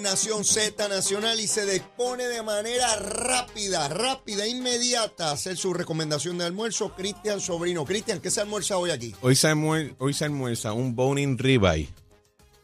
Nación 0.00 0.44
Z 0.44 0.88
Nacional 0.88 1.40
y 1.40 1.46
se 1.46 1.64
dispone 1.66 2.24
de 2.24 2.42
manera 2.42 2.96
rápida, 2.96 3.88
rápida, 3.88 4.46
inmediata 4.46 5.28
a 5.30 5.32
hacer 5.32 5.56
su 5.56 5.72
recomendación 5.74 6.38
de 6.38 6.44
almuerzo. 6.44 6.94
Cristian 6.94 7.40
Sobrino. 7.40 7.84
Cristian, 7.84 8.20
¿qué 8.20 8.30
se 8.30 8.40
almuerza 8.40 8.76
hoy 8.76 8.90
aquí? 8.90 9.14
Hoy 9.22 9.34
se, 9.36 9.48
almuer- 9.48 9.94
hoy 9.98 10.14
se 10.14 10.24
almuerza 10.24 10.72
un 10.72 10.94
boning 10.94 11.38
ribeye 11.38 11.88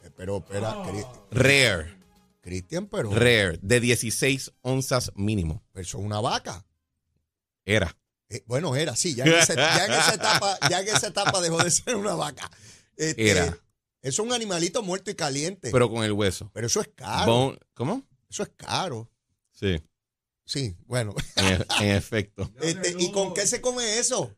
Eh, 0.04 0.10
Pero, 0.16 0.38
espera, 0.38 0.74
Cri- 0.84 1.06
rare, 1.30 1.96
Cristian, 2.40 2.86
pero, 2.86 3.10
rare, 3.12 3.58
de 3.62 3.80
16 3.80 4.52
onzas 4.62 5.12
mínimo. 5.14 5.62
pero 5.72 5.82
eso 5.82 5.98
es 5.98 6.04
una 6.04 6.20
vaca. 6.20 6.64
Era. 7.64 7.96
Eh, 8.28 8.42
bueno, 8.46 8.76
era, 8.76 8.94
sí, 8.96 9.14
ya 9.14 9.24
en, 9.24 9.32
esa, 9.34 9.54
ya 9.54 9.84
en 9.86 9.92
esa 9.92 10.14
etapa, 10.14 10.58
ya 10.70 10.80
en 10.80 10.88
esa 10.88 11.08
etapa 11.08 11.40
dejó 11.40 11.58
de 11.62 11.70
ser 11.70 11.96
una 11.96 12.14
vaca. 12.14 12.50
Este, 12.96 13.30
Era. 13.30 13.58
Eso 14.02 14.22
es 14.22 14.26
un 14.28 14.32
animalito 14.32 14.82
muerto 14.82 15.10
y 15.10 15.14
caliente. 15.14 15.70
Pero, 15.70 15.72
Pero 15.72 15.90
con 15.90 16.04
el 16.04 16.12
hueso. 16.12 16.50
eso 16.54 16.80
es 16.80 16.88
caro. 16.94 17.58
¿Cómo? 17.74 18.02
Eso 18.28 18.42
es 18.42 18.50
caro. 18.56 19.10
Sí, 19.52 19.82
Sí, 20.46 20.74
bueno. 20.86 21.14
en, 21.36 21.46
e- 21.46 21.66
en 21.80 21.90
efecto. 21.96 22.50
Este, 22.60 22.96
¿Y 22.98 23.12
con 23.12 23.34
qué 23.34 23.46
se 23.46 23.60
come 23.60 23.98
eso? 23.98 24.34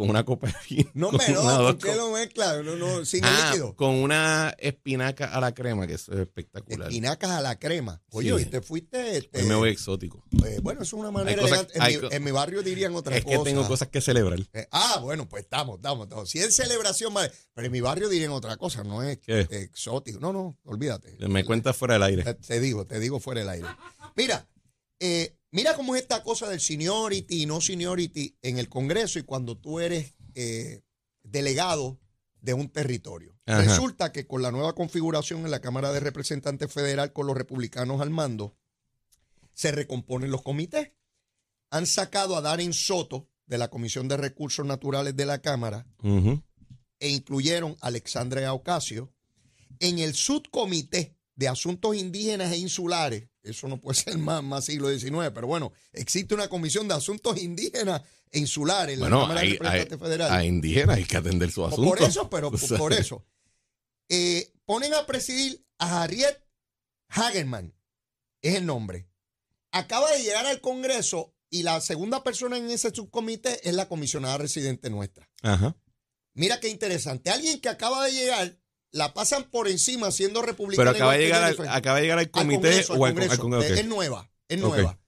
Con 0.00 0.08
una 0.10 0.24
copa 0.24 0.46
de 0.46 0.54
vino. 0.68 0.90
No 0.94 1.12
me 1.12 1.18
¿con 1.18 1.34
dos 1.34 1.74
qué 1.76 1.94
lo 1.94 2.10
mezcla? 2.12 2.62
No, 2.62 2.74
no, 2.76 3.04
sin 3.04 3.22
el 3.22 3.30
Ah, 3.30 3.48
líquido. 3.50 3.76
con 3.76 3.90
una 3.96 4.54
espinaca 4.58 5.26
a 5.34 5.40
la 5.40 5.52
crema, 5.52 5.86
que 5.86 5.92
eso 5.94 6.12
es 6.14 6.20
espectacular. 6.20 6.88
Espinacas 6.88 7.30
a 7.32 7.40
la 7.42 7.58
crema. 7.58 8.02
Oye, 8.10 8.28
Sí. 8.28 8.32
hoy 8.32 8.44
te 8.46 8.62
fuiste. 8.62 9.18
este, 9.18 9.42
Hoy 9.42 9.46
me 9.48 9.54
voy 9.56 9.68
exótico. 9.70 10.24
eh, 10.46 10.58
bueno, 10.62 10.82
es 10.82 10.92
una 10.94 11.10
manera 11.10 11.42
cosas- 11.42 11.66
elegante. 11.74 11.76
En, 11.76 11.82
hay 11.82 11.94
mi, 11.96 12.00
co- 12.00 12.12
en 12.14 12.24
mi 12.24 12.30
barrio 12.30 12.62
dirían 12.62 12.94
otra 12.94 13.16
Es 13.16 13.24
cosa. 13.24 13.36
que 13.38 13.44
tengo 13.44 13.68
cosas 13.68 13.88
que 13.88 14.00
celebrar. 14.00 14.38
Eh, 14.54 14.66
ah, 14.72 15.00
bueno, 15.02 15.28
pues 15.28 15.42
estamos, 15.44 15.76
estamos, 15.76 16.06
estamos. 16.06 16.30
Si 16.30 16.38
es 16.38 16.56
celebración, 16.56 17.12
vale. 17.12 17.30
Pero 17.52 17.66
en 17.66 17.72
mi 17.72 17.80
barrio 17.82 18.08
dirían 18.08 18.30
otra 18.32 18.56
cosa, 18.56 18.82
no 18.82 19.02
es 19.02 19.18
¿Qué? 19.18 19.40
exótico. 19.50 20.18
No, 20.18 20.32
no, 20.32 20.58
olvídate. 20.64 21.16
Me 21.28 21.44
cuentas 21.44 21.76
fuera 21.76 21.94
del 21.94 22.04
aire. 22.04 22.24
Te, 22.24 22.34
te 22.34 22.58
digo, 22.58 22.86
te 22.86 22.98
digo 23.00 23.20
fuera 23.20 23.40
del 23.40 23.50
aire. 23.50 23.68
Mira, 24.16 24.46
eh, 24.98 25.36
mira 25.50 25.74
cómo 25.74 25.94
es 25.94 26.02
esta 26.02 26.22
cosa 26.22 26.48
del 26.48 26.60
seniority 26.60 27.42
y 27.42 27.46
no 27.46 27.60
seniority 27.60 28.36
en 28.42 28.58
el 28.58 28.68
Congreso 28.68 29.18
y 29.18 29.22
cuando 29.22 29.56
tú 29.56 29.80
eres 29.80 30.14
eh, 30.34 30.82
delegado 31.22 31.98
de 32.40 32.54
un 32.54 32.68
territorio. 32.68 33.38
Ajá. 33.46 33.62
Resulta 33.62 34.12
que 34.12 34.26
con 34.26 34.42
la 34.42 34.50
nueva 34.50 34.74
configuración 34.74 35.44
en 35.44 35.50
la 35.50 35.60
Cámara 35.60 35.92
de 35.92 36.00
Representantes 36.00 36.72
Federal 36.72 37.12
con 37.12 37.26
los 37.26 37.36
republicanos 37.36 38.00
al 38.00 38.10
mando, 38.10 38.56
se 39.52 39.72
recomponen 39.72 40.30
los 40.30 40.42
comités. 40.42 40.92
Han 41.70 41.86
sacado 41.86 42.36
a 42.36 42.40
Darren 42.40 42.72
Soto 42.72 43.28
de 43.46 43.58
la 43.58 43.68
Comisión 43.68 44.08
de 44.08 44.16
Recursos 44.16 44.64
Naturales 44.64 45.16
de 45.16 45.26
la 45.26 45.40
Cámara 45.40 45.86
e 46.02 47.08
incluyeron 47.08 47.76
a 47.80 47.88
Alexandria 47.88 48.52
Ocasio. 48.52 49.12
En 49.78 49.98
el 49.98 50.14
subcomité 50.14 51.16
de 51.34 51.48
asuntos 51.48 51.96
indígenas 51.96 52.52
e 52.52 52.58
insulares, 52.58 53.29
eso 53.42 53.68
no 53.68 53.80
puede 53.80 53.94
ser 54.00 54.18
más, 54.18 54.42
más 54.42 54.64
siglo 54.64 54.88
XIX, 54.90 55.30
pero 55.34 55.46
bueno, 55.46 55.72
existe 55.92 56.34
una 56.34 56.48
comisión 56.48 56.88
de 56.88 56.94
asuntos 56.94 57.40
indígenas 57.40 58.02
e 58.30 58.38
insulares 58.38 58.94
en 58.94 59.00
la 59.00 59.06
Bueno, 59.06 59.22
Cámara 59.22 59.40
de 59.40 59.46
hay, 59.46 59.52
Representantes 59.52 59.98
Federal. 59.98 60.32
a 60.32 60.44
indígenas 60.44 60.96
hay 60.96 61.04
que 61.04 61.16
atender 61.16 61.50
su 61.50 61.64
asunto. 61.64 61.88
Por 61.90 62.02
eso, 62.02 62.30
pero 62.30 62.50
sea, 62.58 62.78
por 62.78 62.92
eso. 62.92 63.24
Eh, 64.08 64.52
ponen 64.64 64.94
a 64.94 65.06
presidir 65.06 65.64
a 65.78 66.02
Harriet 66.02 66.36
Hagerman, 67.08 67.74
es 68.42 68.54
el 68.56 68.66
nombre. 68.66 69.08
Acaba 69.72 70.10
de 70.12 70.22
llegar 70.22 70.46
al 70.46 70.60
Congreso 70.60 71.34
y 71.48 71.62
la 71.62 71.80
segunda 71.80 72.22
persona 72.22 72.56
en 72.56 72.70
ese 72.70 72.94
subcomité 72.94 73.68
es 73.68 73.74
la 73.74 73.88
comisionada 73.88 74.38
residente 74.38 74.90
nuestra. 74.90 75.28
Ajá. 75.42 75.76
Mira 76.34 76.60
qué 76.60 76.68
interesante. 76.68 77.30
Alguien 77.30 77.60
que 77.60 77.68
acaba 77.68 78.04
de 78.04 78.12
llegar, 78.12 78.58
la 78.92 79.14
pasan 79.14 79.44
por 79.44 79.68
encima 79.68 80.10
siendo 80.10 80.42
republicana. 80.42 80.90
Pero 80.92 80.96
acaba 80.96 81.12
de, 81.14 81.24
llegar 81.24 81.42
al, 81.44 81.68
acaba 81.68 81.96
de 81.98 82.02
llegar 82.02 82.18
al 82.18 82.24
Al 82.26 82.30
comité 82.30 82.56
Congreso, 82.68 82.94
o 82.94 83.04
al 83.04 83.10
al, 83.12 83.14
con- 83.16 83.30
al 83.30 83.38
Congreso. 83.38 83.74
Es 83.74 83.86
nueva, 83.86 84.30
es 84.48 84.58
nueva. 84.60 84.98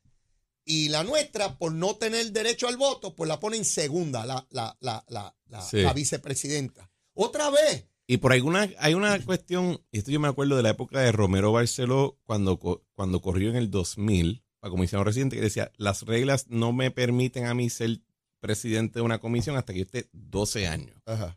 Y 0.65 0.89
la 0.91 1.03
nuestra, 1.03 1.59
por 1.59 1.73
no 1.73 1.97
tener 1.97 2.31
derecho 2.33 2.69
al 2.69 2.77
voto, 2.77 3.17
pues 3.17 3.27
la 3.29 3.41
ponen 3.41 3.65
segunda, 3.65 4.25
la, 4.25 4.47
la, 4.51 4.77
la, 4.81 5.05
la, 5.09 5.35
la, 5.49 5.61
Sí. 5.63 5.79
la 5.83 5.93
vicepresidenta. 5.93 6.89
Otra 7.15 7.51
vez. 7.51 7.87
Y 8.07 8.19
por 8.19 8.33
alguna, 8.33 8.69
hay 8.79 8.95
una 8.95 9.19
cuestión, 9.25 9.81
y 9.91 9.99
esto 9.99 10.11
yo 10.11 10.21
me 10.21 10.29
acuerdo 10.29 10.57
de 10.57 10.63
la 10.63 10.71
época 10.71 11.01
de 11.01 11.11
Romero 11.13 11.51
Barceló, 11.53 12.19
cuando, 12.25 12.59
cuando 12.95 13.21
corrió 13.21 13.51
en 13.51 13.57
el 13.57 13.71
2000, 13.71 14.45
a 14.61 14.71
comisionado 14.71 15.05
residente, 15.05 15.35
que 15.37 15.43
decía, 15.43 15.73
las 15.77 16.03
reglas 16.03 16.47
no 16.49 16.73
me 16.73 16.91
permiten 16.93 17.47
a 17.47 17.55
mí 17.55 17.69
ser 17.69 18.01
presidente 18.39 18.99
de 19.01 19.03
una 19.05 19.19
comisión 19.19 19.57
hasta 19.57 19.73
que 19.73 19.81
yo 19.81 19.85
esté 19.87 20.09
12 20.13 20.69
años. 20.69 20.97
Ajá. 21.07 21.37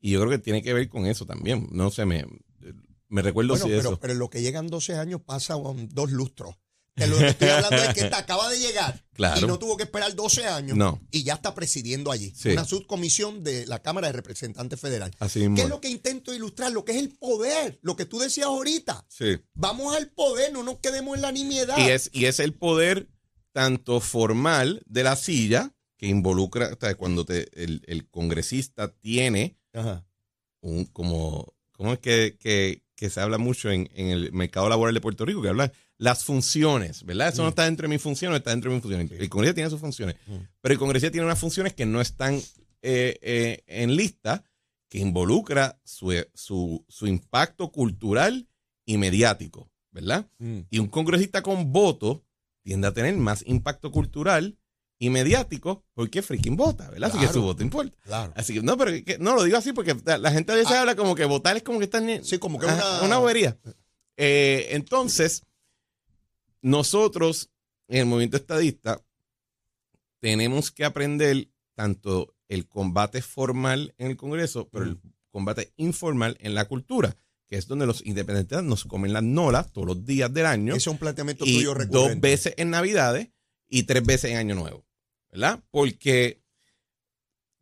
Y 0.00 0.10
yo 0.12 0.20
creo 0.20 0.30
que 0.30 0.38
tiene 0.38 0.62
que 0.62 0.72
ver 0.72 0.88
con 0.88 1.06
eso 1.06 1.26
también. 1.26 1.68
No 1.72 1.90
sé, 1.90 2.04
me, 2.06 2.24
me 3.08 3.22
recuerdo 3.22 3.50
Bueno, 3.54 3.64
si 3.64 3.70
pero, 3.70 3.80
eso. 3.90 4.00
pero 4.00 4.12
en 4.12 4.18
lo 4.18 4.30
que 4.30 4.42
llegan 4.42 4.68
12 4.68 4.94
años 4.96 5.20
pasa 5.24 5.56
um, 5.56 5.88
dos 5.88 6.10
lustros. 6.10 6.54
Que 6.94 7.06
lo 7.06 7.18
que 7.18 7.28
estoy 7.28 7.48
hablando 7.50 7.76
es 7.76 7.92
que 7.92 8.00
esta 8.00 8.16
acaba 8.16 8.48
de 8.48 8.58
llegar 8.58 9.04
Claro. 9.12 9.38
y 9.44 9.46
no 9.46 9.58
tuvo 9.58 9.76
que 9.76 9.82
esperar 9.82 10.14
12 10.14 10.46
años 10.46 10.78
No. 10.78 10.98
y 11.10 11.24
ya 11.24 11.34
está 11.34 11.54
presidiendo 11.54 12.10
allí. 12.10 12.32
Sí. 12.34 12.48
Una 12.52 12.64
subcomisión 12.64 13.44
de 13.44 13.66
la 13.66 13.82
Cámara 13.82 14.06
de 14.06 14.14
Representantes 14.14 14.80
Federal. 14.80 15.14
Así. 15.18 15.46
¿Qué 15.54 15.62
es 15.62 15.68
lo 15.68 15.78
que 15.82 15.90
intento 15.90 16.32
ilustrar? 16.32 16.72
Lo 16.72 16.86
que 16.86 16.92
es 16.92 16.98
el 16.98 17.10
poder, 17.10 17.78
lo 17.82 17.96
que 17.96 18.06
tú 18.06 18.18
decías 18.18 18.46
ahorita. 18.46 19.04
Sí. 19.10 19.36
Vamos 19.52 19.94
al 19.94 20.08
poder, 20.08 20.54
no 20.54 20.62
nos 20.62 20.78
quedemos 20.78 21.16
en 21.16 21.22
la 21.22 21.32
nimiedad. 21.32 21.76
Y 21.76 21.90
es, 21.90 22.08
y 22.14 22.24
es 22.24 22.40
el 22.40 22.54
poder 22.54 23.10
tanto 23.52 24.00
formal 24.00 24.82
de 24.86 25.02
la 25.02 25.16
silla, 25.16 25.74
que 25.98 26.06
involucra, 26.06 26.72
o 26.74 26.78
sea, 26.80 26.94
cuando 26.94 27.26
te, 27.26 27.48
el, 27.62 27.82
el 27.86 28.08
congresista 28.08 28.94
tiene 28.96 29.58
Ajá. 29.76 30.04
un, 30.60 30.84
como, 30.86 31.54
¿cómo 31.72 31.92
es 31.92 31.98
que, 32.00 32.36
que, 32.40 32.82
que 32.96 33.10
se 33.10 33.20
habla 33.20 33.38
mucho 33.38 33.70
en, 33.70 33.88
en 33.94 34.08
el 34.08 34.32
mercado 34.32 34.68
laboral 34.68 34.94
de 34.94 35.00
Puerto 35.00 35.24
Rico? 35.24 35.42
Que 35.42 35.48
habla 35.50 35.72
las 35.98 36.24
funciones, 36.24 37.04
¿verdad? 37.04 37.28
Eso 37.28 37.42
no 37.42 37.48
está 37.50 37.64
dentro 37.64 37.84
de 37.84 37.94
mis 37.94 38.02
funciones, 38.02 38.38
está 38.38 38.50
dentro 38.50 38.70
de 38.70 38.76
mis 38.76 38.82
funciones. 38.82 39.10
El 39.12 39.28
congresista 39.28 39.54
tiene 39.54 39.70
sus 39.70 39.80
funciones, 39.80 40.16
Mm. 40.26 40.36
pero 40.60 40.72
el 40.72 40.78
congresista 40.78 41.10
tiene 41.12 41.24
unas 41.26 41.38
funciones 41.38 41.72
que 41.74 41.86
no 41.86 42.00
están 42.00 42.34
eh, 42.82 43.18
eh, 43.22 43.62
en 43.66 43.96
lista, 43.96 44.44
que 44.88 44.98
involucra 44.98 45.80
su, 45.84 46.12
su, 46.34 46.84
su 46.88 47.06
impacto 47.06 47.70
cultural 47.72 48.46
y 48.84 48.98
mediático, 48.98 49.70
¿verdad? 49.90 50.26
Mm. 50.38 50.60
Y 50.70 50.78
un 50.78 50.86
congresista 50.88 51.42
con 51.42 51.72
voto 51.72 52.24
tiende 52.62 52.86
a 52.88 52.92
tener 52.92 53.16
más 53.16 53.42
impacto 53.46 53.90
cultural 53.90 54.58
y 54.98 55.10
mediático 55.10 55.84
porque 55.94 56.22
freaking 56.22 56.56
vota, 56.56 56.88
¿verdad? 56.90 57.10
Así 57.10 57.18
que 57.18 57.32
su 57.32 57.42
voto 57.42 57.62
importa. 57.62 57.94
Claro. 58.04 58.32
Así 58.36 58.54
que, 58.54 58.62
no, 58.62 58.76
pero 58.78 58.92
que- 59.04 59.18
no 59.18 59.34
lo 59.34 59.42
digo 59.44 59.56
así 59.58 59.72
porque 59.72 59.94
la, 60.18 60.30
gente 60.32 60.52
a 60.52 60.54
veces 60.56 60.72
Ah. 60.72 60.80
habla 60.80 60.96
como 60.96 61.14
que 61.14 61.24
votar 61.26 61.56
es 61.56 61.62
como 61.62 61.78
que 61.78 61.84
están. 61.84 62.24
Sí, 62.24 62.38
como 62.38 62.58
que 62.58 62.66
una- 62.66 63.02
una 63.02 63.18
bobería. 63.18 63.58
Eh, 64.16 64.68
entonces, 64.70 65.42
nosotros, 66.62 67.50
en 67.88 67.98
el 68.00 68.06
movimiento 68.06 68.36
estadista, 68.36 69.02
tenemos 70.20 70.70
que 70.70 70.84
aprender 70.84 71.48
tanto 71.74 72.34
el 72.48 72.66
combate 72.66 73.22
formal 73.22 73.94
en 73.98 74.08
el 74.08 74.16
Congreso, 74.16 74.68
pero 74.70 74.84
el 74.86 74.98
combate 75.30 75.72
informal 75.76 76.36
en 76.40 76.54
la 76.54 76.66
cultura, 76.66 77.16
que 77.46 77.56
es 77.56 77.66
donde 77.66 77.86
los 77.86 78.04
independentistas 78.06 78.64
nos 78.64 78.84
comen 78.84 79.12
las 79.12 79.22
nolas 79.22 79.72
todos 79.72 79.86
los 79.88 80.04
días 80.06 80.32
del 80.32 80.46
año 80.46 80.72
Ese 80.72 80.78
es 80.78 80.86
un 80.86 80.98
planteamiento 80.98 81.44
y 81.44 81.54
tuyo 81.56 81.68
dos 81.74 81.78
recurrente. 81.78 82.28
veces 82.28 82.54
en 82.56 82.70
Navidades 82.70 83.28
y 83.68 83.82
tres 83.82 84.04
veces 84.04 84.30
en 84.30 84.38
Año 84.38 84.54
Nuevo, 84.54 84.85
¿verdad? 85.36 85.62
Porque, 85.70 86.42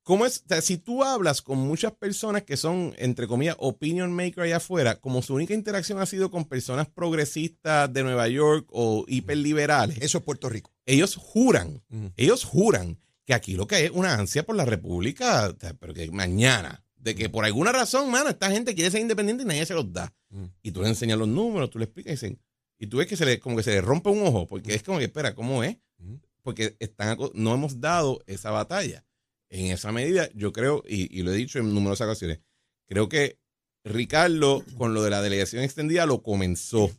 ¿cómo 0.05 0.27
es? 0.27 0.45
O 0.45 0.49
sea, 0.49 0.61
si 0.61 0.79
tú 0.79 1.03
hablas 1.03 1.43
con 1.43 1.59
muchas 1.59 1.93
personas 1.93 2.45
que 2.45 2.57
son, 2.57 2.95
entre 2.99 3.27
comillas, 3.27 3.57
opinion 3.59 4.13
maker 4.13 4.45
allá 4.45 4.59
afuera, 4.59 5.01
como 5.01 5.23
su 5.23 5.35
única 5.35 5.55
interacción 5.55 5.99
ha 5.99 6.07
sido 6.07 6.31
con 6.31 6.45
personas 6.45 6.89
progresistas 6.89 7.93
de 7.93 8.05
Nueva 8.05 8.29
York 8.29 8.69
o 8.71 9.05
hiperliberales, 9.09 9.99
Eso 10.01 10.19
es 10.19 10.25
Puerto 10.25 10.49
Rico. 10.49 10.73
ellos 10.87 11.17
juran, 11.17 11.83
ellos 12.17 12.45
juran 12.45 12.99
que 13.25 13.35
aquí 13.35 13.55
lo 13.55 13.67
que 13.67 13.77
hay 13.77 13.85
es 13.87 13.91
una 13.91 14.15
ansia 14.15 14.45
por 14.45 14.55
la 14.55 14.65
república, 14.65 15.49
o 15.49 15.59
sea, 15.59 15.75
pero 15.75 15.95
que 15.95 16.11
mañana, 16.13 16.85
de 16.97 17.15
que 17.15 17.29
por 17.29 17.45
alguna 17.45 17.73
razón, 17.73 18.11
mano, 18.11 18.31
esta 18.31 18.51
gente 18.51 18.75
quiere 18.75 18.91
ser 18.91 19.01
independiente 19.01 19.43
y 19.43 19.47
nadie 19.47 19.67
se 19.67 19.75
los 19.75 19.93
da. 19.93 20.15
Mm. 20.31 20.45
Y 20.63 20.71
tú 20.71 20.83
le 20.83 20.89
enseñas 20.89 21.19
los 21.19 21.29
números, 21.29 21.71
tú 21.71 21.79
le 21.79 21.87
explicas 21.87 22.11
y 22.11 22.15
dicen, 22.15 22.41
y 22.79 22.87
tú 22.87 22.99
ves 22.99 23.07
que 23.07 23.17
se 23.17 23.25
le, 23.25 23.41
como 23.41 23.57
que 23.57 23.63
se 23.63 23.73
le 23.73 23.81
rompe 23.81 24.11
un 24.11 24.25
ojo, 24.27 24.47
porque 24.47 24.75
es 24.75 24.83
como 24.83 24.99
que, 24.99 25.05
espera, 25.05 25.35
¿cómo 25.35 25.65
es? 25.65 25.77
Mm. 25.99 26.15
Porque 26.45 26.77
están, 26.79 27.19
no 27.35 27.55
hemos 27.55 27.81
dado 27.81 28.23
esa 28.27 28.53
batalla. 28.53 29.05
En 29.51 29.73
esa 29.73 29.91
medida, 29.91 30.29
yo 30.35 30.53
creo, 30.53 30.83
y, 30.87 31.13
y 31.19 31.23
lo 31.23 31.33
he 31.33 31.37
dicho 31.37 31.59
en 31.59 31.75
numerosas 31.75 32.07
ocasiones, 32.07 32.41
creo 32.87 33.09
que 33.09 33.39
Ricardo, 33.85 34.65
con 34.79 34.95
lo 34.95 35.03
de 35.03 35.11
la 35.11 35.23
delegación 35.23 35.63
extendida, 35.65 36.07
lo 36.07 36.23
comenzó. 36.23 36.91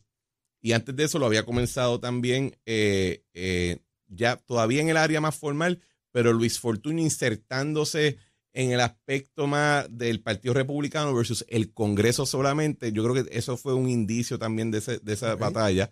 Y 0.62 0.74
antes 0.74 0.96
de 0.96 1.04
eso 1.04 1.20
lo 1.20 1.26
había 1.28 1.46
comenzado 1.46 2.00
también, 2.00 2.58
eh, 2.66 3.24
eh, 3.34 3.78
ya 4.08 4.38
todavía 4.38 4.82
en 4.82 4.90
el 4.90 4.98
área 4.98 5.22
más 5.22 5.36
formal, 5.36 5.80
pero 6.12 6.34
Luis 6.34 6.60
Fortuño 6.60 7.02
insertándose 7.02 8.18
en 8.54 8.72
el 8.72 8.80
aspecto 8.80 9.48
más 9.48 9.86
del 9.90 10.22
Partido 10.22 10.54
Republicano 10.54 11.14
versus 11.14 11.46
el 11.50 11.74
Congreso 11.74 12.26
solamente. 12.26 12.92
Yo 12.94 13.04
creo 13.04 13.26
que 13.26 13.38
eso 13.38 13.58
fue 13.58 13.74
un 13.74 13.90
indicio 13.90 14.40
también 14.40 14.72
de, 14.72 14.78
ese- 14.78 15.00
de 15.00 15.14
esa 15.14 15.36
batalla. 15.36 15.92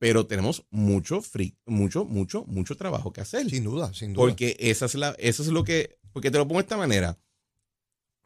Pero 0.00 0.26
tenemos 0.26 0.64
mucho, 0.70 1.20
free, 1.20 1.58
mucho, 1.66 2.06
mucho, 2.06 2.44
mucho 2.46 2.74
trabajo 2.74 3.12
que 3.12 3.20
hacer. 3.20 3.48
Sin 3.50 3.64
duda, 3.64 3.92
sin 3.92 4.14
duda. 4.14 4.24
Porque 4.24 4.56
esa 4.58 4.86
es 4.86 4.94
la, 4.94 5.10
eso 5.18 5.42
es 5.42 5.50
lo 5.50 5.62
que, 5.62 5.98
porque 6.12 6.30
te 6.30 6.38
lo 6.38 6.48
pongo 6.48 6.58
de 6.58 6.64
esta 6.64 6.78
manera. 6.78 7.18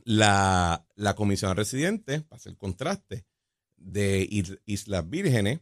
La, 0.05 0.87
la 0.94 1.15
comisión 1.17 1.56
residente, 1.56 2.21
para 2.21 2.37
hacer 2.37 2.56
contraste, 2.56 3.26
de 3.76 4.26
Is- 4.31 4.59
Islas 4.67 5.11
Vírgenes, 5.11 5.61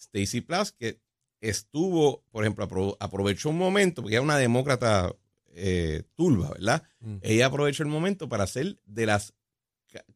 Stacey 0.00 0.40
Plaskett 0.40 1.00
estuvo, 1.40 2.24
por 2.32 2.42
ejemplo, 2.44 2.96
aprovechó 2.98 3.50
un 3.50 3.58
momento, 3.58 4.02
porque 4.02 4.16
era 4.16 4.22
una 4.22 4.38
demócrata 4.38 5.14
eh, 5.54 6.02
turba, 6.16 6.50
¿verdad? 6.50 6.82
Mm. 7.00 7.18
Ella 7.22 7.46
aprovechó 7.46 7.84
el 7.84 7.88
momento 7.88 8.28
para 8.28 8.48
ser 8.48 8.80
de 8.84 9.06
las 9.06 9.34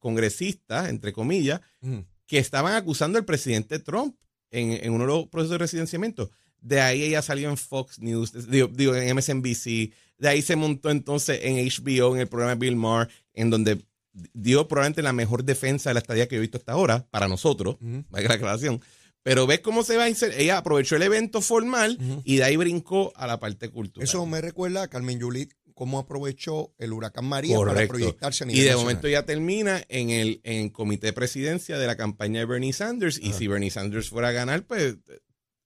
congresistas, 0.00 0.88
entre 0.88 1.12
comillas, 1.12 1.60
mm. 1.82 1.98
que 2.26 2.38
estaban 2.38 2.74
acusando 2.74 3.16
al 3.18 3.24
presidente 3.24 3.78
Trump 3.78 4.16
en, 4.56 4.92
uno 4.92 5.04
de 5.04 5.08
los 5.08 5.26
procesos 5.28 5.52
de 5.52 5.58
residenciamiento. 5.58 6.30
De 6.60 6.80
ahí 6.80 7.02
ella 7.02 7.22
salió 7.22 7.48
en 7.48 7.56
Fox 7.56 7.98
News, 8.00 8.32
digo, 8.48 8.94
en 8.96 9.16
MSNBC. 9.16 9.92
De 10.18 10.28
ahí 10.28 10.42
se 10.42 10.56
montó 10.56 10.90
entonces 10.90 11.40
en 11.42 11.56
HBO, 11.56 12.14
en 12.14 12.22
el 12.22 12.28
programa 12.28 12.54
Bill 12.54 12.76
Maher, 12.76 13.08
en 13.34 13.50
donde 13.50 13.84
dio 14.32 14.66
probablemente 14.66 15.02
la 15.02 15.12
mejor 15.12 15.44
defensa 15.44 15.90
de 15.90 15.94
la 15.94 16.00
estadía 16.00 16.26
que 16.26 16.36
he 16.36 16.40
visto 16.40 16.56
hasta 16.56 16.72
ahora, 16.72 17.06
para 17.10 17.28
nosotros, 17.28 17.76
uh 17.80 18.02
la 18.10 18.34
aclaración. 18.34 18.80
Pero 19.22 19.46
ves 19.46 19.60
cómo 19.60 19.82
se 19.82 19.96
va 19.96 20.04
a 20.04 20.08
inserir. 20.08 20.40
Ella 20.40 20.58
aprovechó 20.58 20.96
el 20.96 21.02
evento 21.02 21.40
formal 21.40 21.98
y 22.24 22.36
de 22.36 22.44
ahí 22.44 22.56
brincó 22.56 23.12
a 23.16 23.26
la 23.26 23.40
parte 23.40 23.68
cultural. 23.68 24.04
Eso 24.04 24.24
me 24.24 24.40
recuerda 24.40 24.84
a 24.84 24.88
Carmen 24.88 25.18
Yulit 25.18 25.52
cómo 25.76 25.98
aprovechó 25.98 26.74
el 26.78 26.94
huracán 26.94 27.26
María 27.26 27.58
para 27.58 27.86
proyectarse 27.86 28.44
a 28.44 28.46
nivel 28.46 28.62
Y 28.62 28.64
de 28.64 28.74
momento 28.74 29.08
ya 29.08 29.26
termina 29.26 29.84
en 29.90 30.08
el, 30.08 30.40
en 30.42 30.70
comité 30.70 31.08
de 31.08 31.12
presidencia 31.12 31.76
de 31.76 31.86
la 31.86 31.96
campaña 31.96 32.40
de 32.40 32.46
Bernie 32.46 32.72
Sanders. 32.72 33.18
Y 33.18 33.34
si 33.34 33.46
Bernie 33.46 33.70
Sanders 33.70 34.08
fuera 34.08 34.28
a 34.28 34.32
ganar, 34.32 34.64
pues 34.64 34.96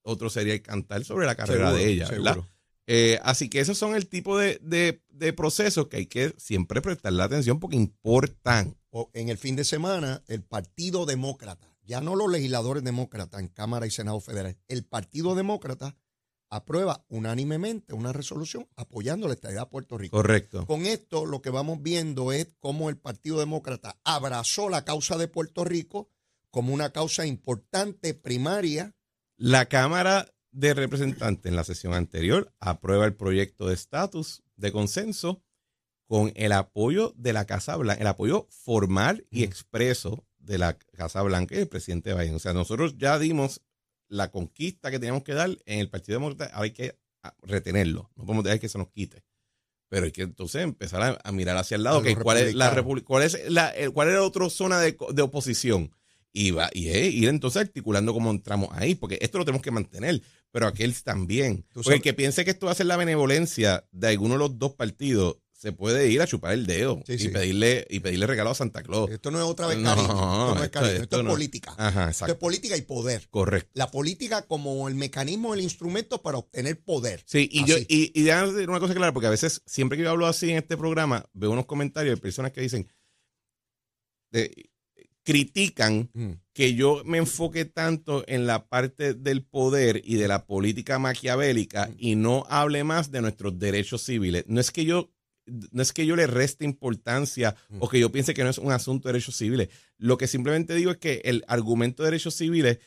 otro 0.02 0.28
sería 0.28 0.52
el 0.52 0.62
cantar 0.62 1.04
sobre 1.04 1.26
la 1.26 1.36
carrera 1.36 1.72
de 1.72 1.86
ella, 1.86 2.08
¿verdad? 2.08 2.38
Eh, 2.88 3.20
así 3.22 3.48
que 3.48 3.60
esos 3.60 3.78
son 3.78 3.94
el 3.94 4.08
tipo 4.08 4.36
de, 4.36 4.58
de, 4.60 5.32
procesos 5.32 5.86
que 5.86 5.98
hay 5.98 6.06
que 6.06 6.34
siempre 6.38 6.82
prestarle 6.82 7.22
atención 7.22 7.60
porque 7.60 7.76
importan. 7.76 8.76
En 9.12 9.28
el 9.28 9.38
fin 9.38 9.54
de 9.54 9.62
semana, 9.62 10.24
el 10.26 10.42
Partido 10.42 11.06
Demócrata, 11.06 11.72
ya 11.84 12.00
no 12.00 12.16
los 12.16 12.28
legisladores 12.28 12.82
demócratas 12.82 13.40
en 13.40 13.46
Cámara 13.46 13.86
y 13.86 13.92
Senado 13.92 14.20
Federal, 14.20 14.56
el 14.66 14.82
Partido 14.82 15.36
Demócrata 15.36 15.96
aprueba 16.50 17.04
unánimemente 17.08 17.94
una 17.94 18.12
resolución 18.12 18.68
apoyando 18.76 19.28
la 19.28 19.34
estadía 19.34 19.60
de 19.60 19.66
Puerto 19.66 19.96
Rico. 19.96 20.16
Correcto. 20.16 20.66
Con 20.66 20.84
esto 20.84 21.24
lo 21.24 21.40
que 21.40 21.50
vamos 21.50 21.80
viendo 21.82 22.32
es 22.32 22.48
cómo 22.58 22.90
el 22.90 22.98
Partido 22.98 23.38
Demócrata 23.38 23.98
abrazó 24.04 24.68
la 24.68 24.84
causa 24.84 25.16
de 25.16 25.28
Puerto 25.28 25.64
Rico 25.64 26.10
como 26.50 26.74
una 26.74 26.90
causa 26.90 27.26
importante, 27.26 28.12
primaria. 28.14 28.94
La 29.36 29.66
Cámara 29.66 30.34
de 30.50 30.74
Representantes 30.74 31.48
en 31.48 31.56
la 31.56 31.64
sesión 31.64 31.94
anterior 31.94 32.52
aprueba 32.58 33.06
el 33.06 33.14
proyecto 33.14 33.68
de 33.68 33.74
estatus 33.74 34.42
de 34.56 34.72
consenso 34.72 35.42
con 36.06 36.32
el 36.34 36.50
apoyo 36.50 37.14
de 37.16 37.32
la 37.32 37.46
Casa 37.46 37.76
Blanca, 37.76 38.00
el 38.00 38.08
apoyo 38.08 38.48
formal 38.50 39.26
y 39.30 39.44
expreso 39.44 40.26
de 40.38 40.58
la 40.58 40.76
Casa 40.76 41.22
Blanca 41.22 41.54
y 41.54 41.58
del 41.58 41.68
presidente 41.68 42.12
Biden. 42.14 42.34
O 42.34 42.40
sea, 42.40 42.52
nosotros 42.52 42.98
ya 42.98 43.16
dimos 43.20 43.62
la 44.10 44.30
conquista 44.30 44.90
que 44.90 44.98
teníamos 44.98 45.22
que 45.22 45.32
dar 45.32 45.50
en 45.64 45.78
el 45.78 45.88
Partido 45.88 46.18
Demócrata, 46.18 46.50
hay 46.60 46.72
que 46.72 46.98
retenerlo. 47.42 48.10
No 48.16 48.24
podemos 48.26 48.44
dejar 48.44 48.60
que 48.60 48.68
se 48.68 48.76
nos 48.76 48.88
quite. 48.88 49.24
Pero 49.88 50.04
hay 50.04 50.12
que 50.12 50.22
entonces 50.22 50.62
empezar 50.62 51.20
a, 51.22 51.32
mirar 51.32 51.56
hacia 51.56 51.76
el 51.76 51.84
lado. 51.84 52.02
¿cuál, 52.22 52.38
es 52.38 52.54
la 52.54 52.70
cuál, 53.04 53.22
es 53.22 53.50
la, 53.50 53.72
¿Cuál 53.92 54.08
es 54.08 54.14
la 54.14 54.22
otra 54.22 54.48
zona 54.50 54.78
de, 54.78 54.96
de 55.12 55.22
oposición? 55.22 55.90
Y, 56.32 56.52
va, 56.52 56.70
y 56.72 56.88
ir 56.88 57.28
entonces 57.28 57.62
articulando 57.62 58.12
cómo 58.12 58.30
entramos 58.30 58.68
ahí, 58.72 58.94
porque 58.94 59.18
esto 59.20 59.38
lo 59.38 59.44
tenemos 59.44 59.62
que 59.62 59.72
mantener, 59.72 60.22
pero 60.52 60.68
aquel 60.68 60.94
también. 61.02 61.66
Porque 61.72 61.94
el 61.94 62.02
que 62.02 62.14
piense 62.14 62.44
que 62.44 62.52
esto 62.52 62.66
va 62.66 62.72
a 62.72 62.76
ser 62.76 62.86
la 62.86 62.96
benevolencia 62.96 63.84
de 63.90 64.08
alguno 64.08 64.34
de 64.34 64.38
los 64.38 64.58
dos 64.58 64.74
partidos, 64.74 65.38
se 65.60 65.72
puede 65.72 66.08
ir 66.08 66.22
a 66.22 66.26
chupar 66.26 66.54
el 66.54 66.64
dedo 66.64 67.02
y 67.06 67.28
pedirle 67.28 67.86
y 67.90 68.00
pedirle 68.00 68.26
regalo 68.26 68.48
a 68.48 68.54
Santa 68.54 68.82
Claus. 68.82 69.10
Esto 69.10 69.30
no 69.30 69.38
es 69.38 69.44
otra 69.44 69.66
vez 69.66 69.76
cariño, 69.76 70.08
esto 70.08 70.54
no 70.54 70.64
es 70.64 70.70
cariño, 70.70 71.02
esto, 71.02 71.20
es 71.20 71.26
política. 71.26 72.08
esto 72.08 72.26
es 72.28 72.34
política 72.36 72.76
y 72.78 72.80
poder. 72.80 73.28
Correcto. 73.28 73.68
La 73.74 73.90
política 73.90 74.46
como 74.46 74.88
el 74.88 74.94
mecanismo, 74.94 75.52
el 75.52 75.60
instrumento 75.60 76.22
para 76.22 76.38
obtener 76.38 76.82
poder. 76.82 77.22
Sí, 77.26 77.46
y 77.52 77.66
yo 77.66 77.76
y, 77.76 78.10
y 78.14 78.22
decir 78.22 78.70
una 78.70 78.80
cosa 78.80 78.94
clara, 78.94 79.12
porque 79.12 79.26
a 79.26 79.30
veces 79.30 79.60
siempre 79.66 79.98
que 79.98 80.04
yo 80.04 80.10
hablo 80.10 80.26
así 80.26 80.50
en 80.50 80.56
este 80.56 80.78
programa, 80.78 81.26
veo 81.34 81.50
unos 81.50 81.66
comentarios 81.66 82.16
de 82.16 82.22
personas 82.22 82.52
que 82.52 82.62
dicen 82.62 82.88
de, 84.30 84.70
critican 85.24 86.08
mm. 86.14 86.30
que 86.54 86.72
yo 86.74 87.02
me 87.04 87.18
enfoque 87.18 87.66
tanto 87.66 88.24
en 88.26 88.46
la 88.46 88.66
parte 88.66 89.12
del 89.12 89.44
poder 89.44 90.00
y 90.06 90.14
de 90.14 90.26
la 90.26 90.46
política 90.46 90.98
maquiavélica 90.98 91.88
mm. 91.88 91.94
y 91.98 92.16
no 92.16 92.46
hable 92.48 92.82
más 92.82 93.10
de 93.10 93.20
nuestros 93.20 93.58
derechos 93.58 94.02
civiles. 94.02 94.44
No 94.46 94.58
es 94.58 94.70
que 94.70 94.86
yo 94.86 95.10
no 95.46 95.82
es 95.82 95.92
que 95.92 96.06
yo 96.06 96.16
le 96.16 96.26
reste 96.26 96.64
importancia 96.64 97.56
o 97.78 97.88
que 97.88 97.98
yo 97.98 98.12
piense 98.12 98.34
que 98.34 98.44
no 98.44 98.50
es 98.50 98.58
un 98.58 98.72
asunto 98.72 99.08
de 99.08 99.14
derechos 99.14 99.36
civiles. 99.36 99.68
Lo 99.98 100.18
que 100.18 100.26
simplemente 100.26 100.74
digo 100.74 100.90
es 100.90 100.98
que 100.98 101.22
el 101.24 101.44
argumento 101.48 102.02
de 102.02 102.10
derechos 102.10 102.34
civiles, 102.34 102.78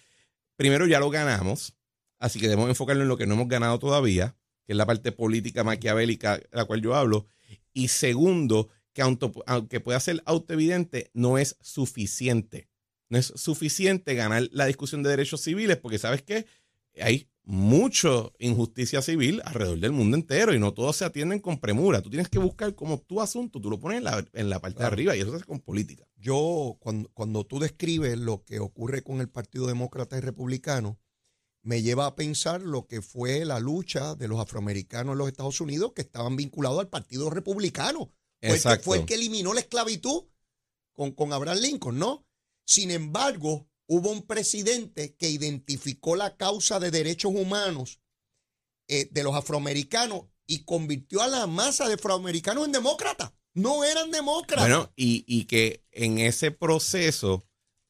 primero 0.55 0.87
ya 0.87 0.99
lo 0.99 1.09
ganamos, 1.09 1.75
así 2.19 2.39
que 2.39 2.47
debemos 2.47 2.69
enfocarlo 2.69 3.03
en 3.03 3.09
lo 3.09 3.17
que 3.17 3.27
no 3.27 3.33
hemos 3.33 3.47
ganado 3.47 3.79
todavía, 3.79 4.35
que 4.65 4.73
es 4.73 4.77
la 4.77 4.85
parte 4.85 5.11
política 5.11 5.63
maquiavélica 5.63 6.37
de 6.37 6.47
la 6.51 6.65
cual 6.65 6.81
yo 6.81 6.95
hablo. 6.95 7.27
Y 7.73 7.89
segundo, 7.89 8.69
que 8.93 9.01
aunque 9.01 9.79
pueda 9.79 9.99
ser 9.99 10.21
autoevidente, 10.25 11.09
no 11.13 11.37
es 11.37 11.57
suficiente. 11.61 12.69
No 13.09 13.17
es 13.17 13.33
suficiente 13.35 14.15
ganar 14.15 14.47
la 14.51 14.65
discusión 14.65 15.03
de 15.03 15.09
derechos 15.09 15.41
civiles, 15.41 15.77
porque 15.77 15.99
¿sabes 15.99 16.21
qué? 16.21 16.45
Hay 17.01 17.27
mucha 17.45 18.09
injusticia 18.39 19.01
civil 19.01 19.41
alrededor 19.43 19.79
del 19.79 19.91
mundo 19.91 20.15
entero 20.15 20.53
y 20.53 20.59
no 20.59 20.73
todos 20.73 20.97
se 20.97 21.05
atienden 21.05 21.39
con 21.39 21.59
premura. 21.59 22.01
Tú 22.01 22.09
tienes 22.09 22.29
que 22.29 22.39
buscar 22.39 22.73
como 22.75 22.99
tu 22.99 23.21
asunto, 23.21 23.59
tú 23.59 23.69
lo 23.69 23.79
pones 23.79 24.01
en 24.33 24.49
la, 24.49 24.59
parte 24.59 24.79
de 24.79 24.85
arriba 24.85 25.15
y 25.15 25.19
eso 25.19 25.31
se 25.31 25.37
hace 25.37 25.45
con 25.45 25.59
política. 25.59 26.05
Yo, 26.15 26.77
cuando, 26.79 27.09
cuando 27.13 27.45
tú 27.45 27.59
describes 27.59 28.17
lo 28.17 28.43
que 28.43 28.59
ocurre 28.59 29.03
con 29.03 29.19
el 29.19 29.29
Partido 29.29 29.67
Demócrata 29.67 30.17
y 30.17 30.21
Republicano, 30.21 30.99
me 31.63 31.81
lleva 31.81 32.05
a 32.05 32.15
pensar 32.15 32.61
lo 32.61 32.87
que 32.87 33.01
fue 33.01 33.45
la 33.45 33.59
lucha 33.59 34.15
de 34.15 34.27
los 34.27 34.39
afroamericanos 34.39 35.13
en 35.13 35.17
los 35.17 35.27
Estados 35.27 35.59
Unidos 35.61 35.93
que 35.93 36.01
estaban 36.01 36.35
vinculados 36.35 36.79
al 36.79 36.89
Partido 36.89 37.29
Republicano. 37.29 38.11
Fue, 38.41 38.55
el 38.55 38.61
que, 38.61 38.79
fue 38.79 38.97
el 38.99 39.05
que 39.05 39.15
eliminó 39.15 39.53
la 39.53 39.61
esclavitud 39.61 40.25
con, 40.91 41.11
con 41.11 41.31
Abraham 41.31 41.59
Lincoln, 41.59 41.97
¿no? 41.97 42.25
Sin 42.65 42.91
embargo, 42.91 43.69
hubo 43.87 44.11
un 44.11 44.23
presidente 44.23 45.15
que 45.15 45.29
identificó 45.29 46.15
la 46.15 46.35
causa 46.37 46.79
de 46.79 46.91
derechos 46.91 47.33
humanos 47.35 47.99
eh, 48.87 49.07
de 49.11 49.23
los 49.23 49.35
afroamericanos 49.35 50.25
y 50.45 50.63
convirtió 50.65 51.21
a 51.21 51.27
la 51.27 51.47
masa 51.47 51.87
de 51.87 51.95
afroamericanos 51.95 52.65
en 52.65 52.71
demócratas. 52.71 53.33
No 53.53 53.83
eran 53.83 54.11
demócratas. 54.11 54.67
Bueno, 54.67 54.91
y, 54.95 55.45
que 55.45 55.85
en 55.91 56.17
ese 56.17 56.51
proceso, 56.51 57.45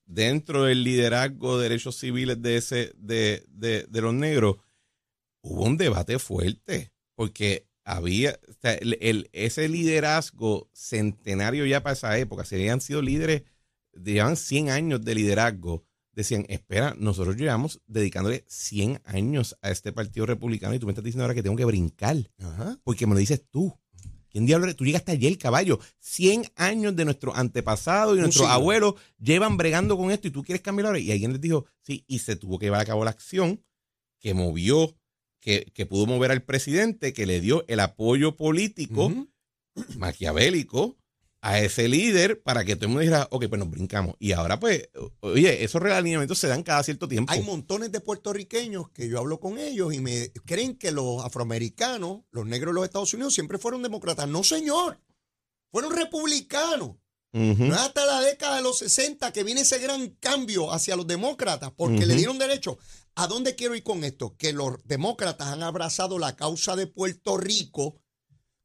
dentro 0.06 0.66
del 0.66 0.84
liderazgo 0.84 1.58
de 1.58 1.70
derechos 1.70 1.98
civiles 1.98 2.42
de, 2.42 2.58
ese, 2.58 2.94
de, 2.98 3.46
de, 3.48 4.02
los 4.02 4.14
negros, 4.14 4.58
hubo 5.42 5.64
un 5.64 5.78
debate 5.78 6.20
fuerte, 6.20 6.92
porque 7.16 7.66
había 7.86 8.40
ese 9.32 9.70
liderazgo 9.70 10.70
centenario 10.74 11.66
ya 11.66 11.82
para 11.82 11.94
esa 11.94 12.18
época, 12.18 12.46
se 12.46 12.56
habían 12.56 12.82
sido 12.82 13.02
líderes 13.02 13.44
llevan 13.94 14.36
100 14.36 14.70
años 14.70 15.04
de 15.04 15.16
liderazgo, 15.16 15.86
decían, 16.14 16.46
espera, 16.50 16.96
nosotros 16.98 17.36
llevamos 17.36 17.82
dedicándole 17.88 18.46
100 18.48 19.02
años 19.06 19.58
a 19.62 19.72
este 19.72 19.92
partido 19.92 20.26
republicano 20.26 20.74
y 20.74 20.80
tú 20.80 20.86
me 20.86 20.92
estás 20.92 21.04
diciendo 21.04 21.24
ahora 21.24 21.34
que 21.34 21.44
tengo 21.44 21.56
que 21.56 21.66
brincar, 21.66 22.18
porque 22.84 23.08
me 23.08 23.14
lo 23.14 23.20
dices 23.20 23.44
tú. 23.50 23.78
¿Quién 24.30 24.48
diablo 24.48 24.76
Tú 24.76 24.84
llegaste 24.84 25.12
ayer, 25.12 25.38
caballo. 25.38 25.80
100 26.00 26.46
años 26.56 26.96
de 26.96 27.06
nuestro 27.06 27.36
antepasado 27.36 28.16
y 28.16 28.20
nuestros 28.20 28.48
abuelos 28.48 28.96
llevan 29.20 29.58
bregando 29.58 29.96
con 29.96 30.10
esto 30.10 30.28
y 30.28 30.32
tú 30.32 30.44
quieres 30.44 30.64
cambiar 30.64 30.88
ahora. 30.88 30.98
Y 30.98 31.12
alguien 31.12 31.34
les 31.34 31.42
dijo, 31.42 31.66
sí, 31.84 32.04
y 32.08 32.18
se 32.18 32.36
tuvo 32.36 32.58
que 32.58 32.66
llevar 32.66 32.82
a 32.82 32.86
cabo 32.86 33.04
la 33.04 33.12
acción 33.12 33.64
que 34.20 34.34
movió, 34.34 34.98
que, 35.40 35.72
que 35.76 35.86
pudo 35.86 36.08
mover 36.08 36.32
al 36.32 36.42
presidente, 36.42 37.14
que 37.14 37.28
le 37.28 37.42
dio 37.42 37.64
el 37.68 37.80
apoyo 37.80 38.36
político 38.36 39.14
maquiavélico 39.98 40.98
a 41.44 41.60
ese 41.60 41.90
líder 41.90 42.42
para 42.42 42.64
que 42.64 42.78
todo 42.78 42.86
el 42.86 42.90
mundo 42.92 43.02
dijera, 43.02 43.28
ok, 43.30 43.48
pues 43.50 43.60
nos 43.60 43.70
brincamos. 43.70 44.16
Y 44.18 44.32
ahora, 44.32 44.62
pues, 44.62 44.88
oye, 45.20 45.62
esos 45.62 45.82
realineamientos 45.82 46.40
se 46.40 46.48
dan 46.48 46.64
cada 46.64 46.82
cierto 46.84 47.10
tiempo. 47.10 47.34
Hay 47.34 47.42
montones 47.42 47.92
de 47.92 48.00
puertorriqueños 48.00 48.90
que 48.92 49.10
yo 49.10 49.20
hablo 49.20 49.42
con 49.42 49.58
ellos 49.58 49.94
y 49.94 50.00
me 50.00 50.32
creen 50.46 50.78
que 50.78 50.94
los 50.94 51.22
afroamericanos, 51.22 52.22
los 52.32 52.46
negros 52.46 52.74
de 52.74 52.76
los 52.76 52.86
Estados 52.86 53.14
Unidos, 53.14 53.34
siempre 53.34 53.58
fueron 53.58 53.84
demócratas. 53.84 54.26
No, 54.30 54.42
señor. 54.42 55.02
Fueron 55.70 55.94
republicanos. 55.94 56.92
No 57.34 57.76
es 57.76 57.82
hasta 57.82 58.06
la 58.06 58.22
década 58.22 58.58
de 58.58 58.62
los 58.62 58.78
60 58.78 59.34
que 59.34 59.44
viene 59.44 59.62
ese 59.62 59.80
gran 59.80 60.12
cambio 60.22 60.72
hacia 60.72 60.96
los 60.96 61.08
demócratas, 61.08 61.74
porque 61.76 62.06
le 62.06 62.16
dieron 62.16 62.38
derecho. 62.38 62.78
¿A 63.16 63.28
dónde 63.28 63.56
quiero 63.56 63.76
ir 63.76 63.84
con 63.84 64.06
esto? 64.06 64.38
Que 64.38 64.54
los 64.54 64.78
demócratas 64.86 65.48
han 65.50 65.62
abrazado 65.62 66.20
la 66.20 66.38
causa 66.38 66.78
de 66.78 66.88
Puerto 66.88 67.36
Rico 67.36 67.98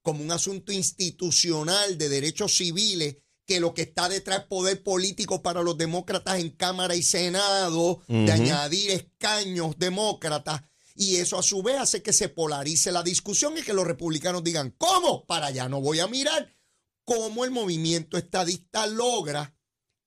como 0.08 0.24
un 0.24 0.32
asunto 0.32 0.72
institucional 0.72 1.98
de 1.98 2.08
derechos 2.08 2.56
civiles, 2.56 3.16
que 3.44 3.60
lo 3.60 3.74
que 3.74 3.82
está 3.82 4.08
detrás 4.08 4.38
es 4.38 4.46
poder 4.46 4.82
político 4.82 5.42
para 5.42 5.60
los 5.60 5.76
demócratas 5.76 6.38
en 6.38 6.48
Cámara 6.48 6.96
y 6.96 7.02
Senado, 7.02 8.00
de 8.08 8.32
añadir 8.32 8.90
escaños 8.90 9.78
demócratas. 9.78 10.62
Y 10.94 11.16
eso 11.16 11.38
a 11.38 11.42
su 11.42 11.62
vez 11.62 11.78
hace 11.78 12.02
que 12.02 12.14
se 12.14 12.30
polarice 12.30 12.90
la 12.90 13.02
discusión 13.02 13.58
y 13.58 13.60
que 13.60 13.74
los 13.74 13.86
republicanos 13.86 14.42
digan, 14.42 14.74
¿cómo? 14.78 15.26
Para 15.26 15.48
allá 15.48 15.68
no 15.68 15.82
voy 15.82 16.00
a 16.00 16.06
mirar 16.06 16.56
cómo 17.04 17.44
el 17.44 17.50
movimiento 17.50 18.16
estadista 18.16 18.86
logra 18.86 19.54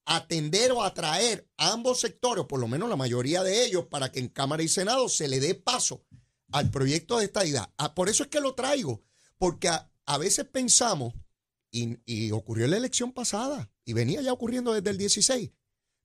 atender 0.06 0.72
o 0.72 0.82
atraer 0.82 1.48
a 1.58 1.74
ambos 1.74 2.00
sectores, 2.00 2.46
o 2.46 2.48
por 2.48 2.60
lo 2.60 2.68
menos 2.68 2.90
la 2.90 2.96
mayoría 2.96 3.44
de 3.44 3.66
ellos, 3.66 3.86
para 3.86 4.12
que 4.12 4.20
en 4.20 4.30
Cámara 4.30 4.64
y 4.64 4.68
Senado 4.68 5.10
se 5.10 5.28
le 5.28 5.40
dé 5.40 5.54
paso 5.54 6.04
al 6.52 6.72
proyecto 6.72 7.20
de 7.20 7.26
esta 7.26 7.46
idea. 7.46 7.72
Ah, 7.78 7.94
por 7.94 8.10
eso 8.10 8.24
es 8.24 8.30
que 8.30 8.40
lo 8.40 8.56
traigo, 8.56 9.04
porque 9.38 9.70
a, 9.70 9.91
a 10.06 10.18
veces 10.18 10.46
pensamos, 10.46 11.14
y, 11.72 11.98
y 12.06 12.32
ocurrió 12.32 12.66
en 12.66 12.72
la 12.72 12.78
elección 12.78 13.12
pasada, 13.14 13.70
y 13.86 13.94
venía 13.94 14.22
ya 14.22 14.34
ocurriendo 14.34 14.74
desde 14.74 14.90
el 14.90 14.98
16, 14.98 15.52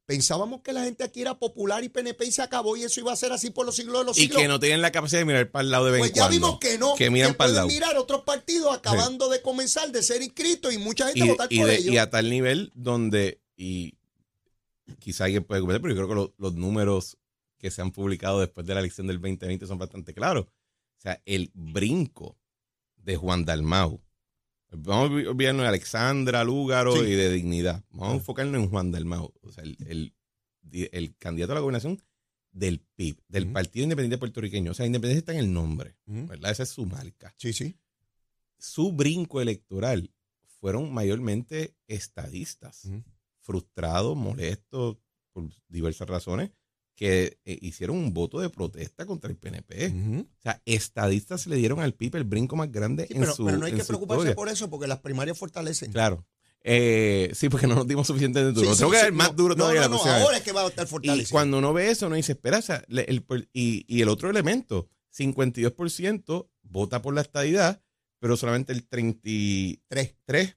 pensábamos 0.07 0.61
que 0.62 0.73
la 0.73 0.85
gente 0.85 1.03
aquí 1.03 1.21
era 1.21 1.37
popular 1.38 1.83
y 1.83 1.88
PNP 1.88 2.26
y 2.26 2.31
se 2.33 2.41
acabó 2.41 2.76
y 2.76 2.85
eso 2.85 3.00
iba 3.00 3.12
a 3.12 3.17
ser 3.17 3.33
así 3.33 3.50
por 3.50 3.67
los 3.67 3.75
siglos 3.75 3.99
de 3.99 4.05
los 4.05 4.17
Y 4.17 4.23
siglos. 4.23 4.41
que 4.41 4.47
no 4.47 4.61
tienen 4.61 4.81
la 4.81 4.93
capacidad 4.93 5.21
de 5.21 5.25
mirar 5.25 5.50
para 5.50 5.65
el 5.65 5.71
lado 5.73 5.87
de 5.87 5.91
vez 5.93 6.00
Pues 6.00 6.12
ya 6.12 6.23
cuando. 6.23 6.31
vimos 6.37 6.59
que 6.61 6.79
no, 6.79 6.95
Que 6.95 7.11
miran 7.11 7.35
para 7.35 7.49
el 7.50 7.57
lado. 7.57 7.67
mirar 7.67 7.97
otros 7.97 8.23
partidos 8.23 8.73
acabando 8.73 9.29
de 9.29 9.43
comenzar 9.43 9.91
de 9.91 10.05
ser 10.05 10.23
inscritos 10.23 10.73
y 10.73 10.79
mucha 10.79 11.07
gente 11.07 11.25
y, 11.25 11.29
votar 11.29 11.49
y 11.53 11.59
por 11.59 11.67
de- 11.67 11.76
ellos. 11.79 11.93
y 11.95 11.99
a 11.99 12.09
tal 12.09 12.31
nivel 12.31 12.71
donde, 12.76 13.41
y 13.57 13.95
quizá 15.00 15.25
alguien 15.25 15.43
puede 15.43 15.61
comentar, 15.61 15.83
pero 15.83 15.95
yo 15.95 15.99
creo 15.99 16.09
que 16.09 16.15
lo- 16.15 16.35
los 16.38 16.55
números 16.55 17.19
que 17.59 17.73
se 17.73 17.83
han 17.83 17.91
publicado 17.91 18.38
después 18.38 18.65
de 18.65 18.75
la 18.75 18.81
elección 18.81 19.09
del 19.09 19.17
2020 19.21 19.67
son 19.67 19.79
bastante 19.79 20.15
claros. 20.15 20.47
O 20.47 21.00
sea, 21.00 21.21
el 21.25 21.50
brinco 21.53 22.37
de 23.07 23.17
Juan 23.17 23.45
Dalmau. 23.45 24.03
Vamos 24.73 25.11
a 25.11 25.31
olvidarnos 25.31 25.63
de 25.63 25.69
Alexandra 25.69 26.45
Lúgaro 26.45 26.93
Sí. 26.97 27.01
y 27.11 27.13
de 27.13 27.31
Dignidad. 27.31 27.85
Vamos 27.91 28.11
a 28.13 28.17
enfocarnos 28.17 28.61
en 28.63 28.69
Juan 28.69 28.91
Dalmau. 28.91 29.33
O 29.43 29.53
sea, 29.53 29.65
el, 29.65 29.77
el- 29.87 30.15
el 30.93 31.17
candidato 31.17 31.53
a 31.53 31.55
la 31.55 31.61
gobernación 31.61 32.03
del 32.51 32.81
PIB, 32.97 33.17
del. 33.29 33.53
Partido 33.53 33.85
Independiente 33.85 34.19
Puertorriqueño. 34.19 34.73
O 34.73 34.75
sea, 34.75 34.85
Independencia 34.87 35.21
está 35.21 35.33
en 35.33 35.39
el 35.39 35.53
nombre. 35.53 35.97
¿verdad? 36.07 36.51
Esa 36.51 36.65
es 36.65 36.71
su 36.71 36.85
marca 36.85 37.33
Sí, 37.39 37.53
sí. 37.53 37.79
su 38.59 38.93
brinco 38.93 39.41
electoral 39.41 40.13
fueron 40.61 40.93
mayormente 40.93 41.77
estadistas, 41.87 42.89
frustrados, 43.41 44.17
molestos 44.17 44.97
por 45.33 45.49
diversas 45.69 46.09
razones, 46.09 46.51
que 46.97 47.38
eh, 47.45 47.59
hicieron 47.61 47.97
un 47.99 48.12
voto 48.15 48.41
de 48.41 48.49
protesta 48.50 49.07
contra 49.07 49.31
el 49.31 49.37
PNP. 49.37 49.93
O 50.23 50.43
sea, 50.43 50.61
estadistas 50.65 51.47
le 51.47 51.57
dieron 51.57 51.79
al 51.81 51.93
PIB 51.95 52.17
el 52.17 52.25
brinco 52.25 52.57
más 52.57 52.73
grande 52.73 53.07
Sí, 53.07 53.12
en 53.15 53.21
pero, 53.21 53.35
su 53.35 53.45
pero 53.45 53.59
no 53.59 53.67
hay 53.67 53.73
que 53.75 53.85
preocuparse 53.85 54.21
historia. 54.23 54.35
por 54.35 54.49
eso 54.49 54.71
porque 54.71 54.87
las 54.88 54.99
primarias 55.00 55.38
fortalecen. 55.38 55.93
Claro. 55.93 56.26
Eh, 56.69 57.31
sí, 57.35 57.49
porque 57.49 57.67
no 57.69 57.76
nos 57.76 57.87
dimos 57.87 58.07
suficiente 58.09 58.43
de 58.43 58.50
duro. 58.53 58.73
Sí, 58.73 58.79
tengo 58.81 58.91
que 58.91 58.97
sí, 58.97 59.03
dar 59.05 59.12
más 59.12 59.29
no, 59.29 59.35
duro 59.37 59.55
no, 59.55 59.59
todavía 59.65 59.83
No, 59.88 59.99
la 60.05 60.05
no, 60.05 60.25
ahora 60.25 60.38
es 60.38 60.43
que 60.43 60.50
va 60.53 60.62
a 60.62 60.67
estar 60.69 60.87
Y 60.87 60.88
fortalecido. 60.91 61.31
cuando 61.31 61.59
uno 61.59 61.73
ve 61.73 61.91
eso, 61.91 62.07
uno 62.07 62.17
dice, 62.17 62.33
espera, 62.33 62.59
o 62.59 62.62
sea, 62.62 62.83
le- 62.88 63.03
el- 63.05 63.25
y, 63.53 63.85
y 63.87 64.03
el 64.03 64.09
otro 64.09 64.31
elemento, 64.31 64.88
52% 65.17 66.49
vota 66.62 67.03
por 67.03 67.15
la 67.15 67.21
estadidad, 67.21 67.83
pero 68.19 68.37
solamente 68.37 68.73
el 68.73 68.88
33% 68.88 69.79
Tres. 70.25 70.57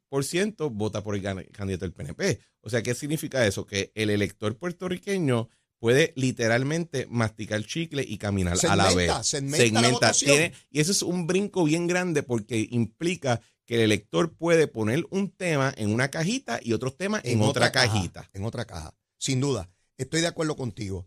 vota 0.71 1.03
por 1.03 1.15
el 1.15 1.21
candidato 1.51 1.85
del 1.85 1.93
PNP. 1.93 2.39
O 2.61 2.69
sea, 2.69 2.81
¿qué 2.81 2.95
significa 2.95 3.45
eso? 3.45 3.65
Que 3.65 3.91
el 3.95 4.09
elector 4.09 4.57
puertorriqueño 4.57 5.49
puede 5.79 6.13
literalmente 6.15 7.07
masticar 7.09 7.63
chicle 7.65 8.03
y 8.07 8.17
caminar 8.17 8.57
a 8.67 8.75
la 8.75 8.93
vez. 8.93 9.11
Segmenta, 9.25 9.57
segmenta 9.63 10.07
la. 10.07 10.13
Tiene- 10.13 10.53
y 10.69 10.79
eso 10.79 10.91
es 10.91 11.01
un 11.01 11.25
brinco 11.25 11.63
bien 11.63 11.87
grande 11.87 12.23
porque 12.23 12.67
implica 12.69 13.41
que 13.65 13.75
el 13.75 13.81
elector 13.81 14.35
puede 14.35 14.67
poner 14.67 15.05
un 15.09 15.31
tema 15.31 15.73
en 15.77 15.93
una 15.93 16.09
cajita 16.09 16.59
y 16.61 16.73
otros 16.73 16.97
temas 16.97 17.21
en, 17.23 17.41
otra, 17.41 17.71
caja, 17.71 17.93
cajita. 17.93 18.29
En 18.33 18.43
otra 18.43 18.65
caja. 18.65 18.95
Sin 19.17 19.39
duda. 19.39 19.69
Estoy 19.97 20.21
de 20.21 20.27
acuerdo 20.27 20.55
contigo. 20.55 21.05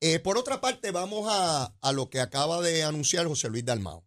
Eh, 0.00 0.18
por 0.18 0.36
otra 0.38 0.60
parte, 0.60 0.90
vamos 0.90 1.26
a, 1.28 1.74
a 1.80 1.92
lo 1.92 2.10
que 2.10 2.20
acaba 2.20 2.60
de 2.60 2.84
anunciar 2.84 3.26
José 3.26 3.48
Luis 3.48 3.64
Dalmao. 3.64 4.06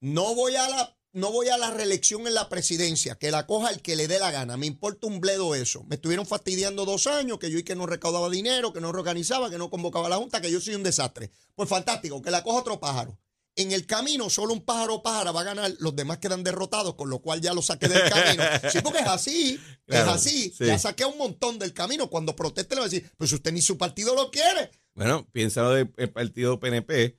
No 0.00 0.34
voy 0.34 0.54
a 0.56 0.68
la, 0.68 0.97
no 1.12 1.32
voy 1.32 1.48
a 1.48 1.56
la 1.58 1.70
reelección 1.70 2.26
en 2.26 2.34
la 2.34 2.48
presidencia, 2.48 3.14
que 3.16 3.30
la 3.30 3.46
coja 3.46 3.70
el 3.70 3.80
que 3.82 3.96
le 3.96 4.08
dé 4.08 4.18
la 4.18 4.30
gana. 4.30 4.56
Me 4.56 4.66
importa 4.66 5.06
un 5.06 5.20
bledo 5.20 5.54
eso. 5.54 5.84
Me 5.84 5.96
estuvieron 5.96 6.26
fastidiando 6.26 6.84
dos 6.84 7.06
años, 7.06 7.38
que 7.38 7.50
yo 7.50 7.58
y 7.58 7.62
que 7.64 7.74
no 7.74 7.86
recaudaba 7.86 8.28
dinero, 8.30 8.72
que 8.72 8.80
no 8.80 8.88
organizaba, 8.90 9.50
que 9.50 9.58
no 9.58 9.70
convocaba 9.70 10.06
a 10.06 10.10
la 10.10 10.16
Junta, 10.16 10.40
que 10.40 10.50
yo 10.50 10.60
soy 10.60 10.74
un 10.74 10.82
desastre. 10.82 11.30
Pues 11.54 11.68
fantástico, 11.68 12.20
que 12.22 12.30
la 12.30 12.42
coja 12.42 12.58
otro 12.60 12.78
pájaro. 12.78 13.18
En 13.56 13.72
el 13.72 13.86
camino, 13.86 14.30
solo 14.30 14.52
un 14.52 14.64
pájaro 14.64 15.02
pájara 15.02 15.32
va 15.32 15.40
a 15.40 15.44
ganar, 15.44 15.74
los 15.80 15.96
demás 15.96 16.18
quedan 16.18 16.44
derrotados, 16.44 16.94
con 16.94 17.10
lo 17.10 17.18
cual 17.20 17.40
ya 17.40 17.52
lo 17.54 17.62
saqué 17.62 17.88
del 17.88 18.08
camino. 18.08 18.44
Sí, 18.70 18.78
porque 18.82 19.00
es 19.00 19.06
así, 19.08 19.60
Claro, 19.86 20.10
es 20.10 20.16
así. 20.16 20.52
sí. 20.56 20.64
Ya 20.66 20.78
saqué 20.78 21.04
un 21.04 21.18
montón 21.18 21.58
del 21.58 21.72
camino. 21.72 22.08
Cuando 22.08 22.36
proteste 22.36 22.76
le 22.76 22.82
va 22.82 22.86
a 22.86 22.88
decir, 22.88 23.10
pues 23.16 23.32
usted 23.32 23.50
ni 23.52 23.60
su 23.60 23.76
partido 23.76 24.14
lo 24.14 24.30
quiere. 24.30 24.70
Bueno, 24.94 25.26
piénsalo 25.32 25.70
del 25.72 25.92
el 25.96 26.10
partido 26.10 26.60
PNP, 26.60 27.18